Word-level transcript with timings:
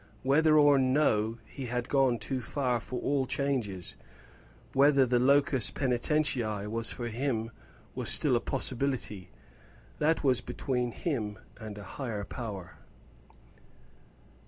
Whether 0.23 0.57
or 0.57 0.79
no 0.79 1.37
he 1.45 1.67
had 1.67 1.87
gone 1.87 2.17
too 2.17 2.41
far 2.41 2.79
for 2.79 2.99
all 3.01 3.27
changes 3.27 3.95
whether 4.73 5.05
the 5.05 5.19
locus 5.19 5.69
penitentiæ 5.69 6.67
was 6.71 6.91
for 6.91 7.07
him 7.07 7.51
still 8.05 8.35
a 8.35 8.39
possibility 8.39 9.29
that 9.99 10.23
was 10.23 10.41
between 10.41 10.91
him 10.91 11.37
and 11.57 11.77
a 11.77 11.83
higher 11.83 12.23
power. 12.25 12.79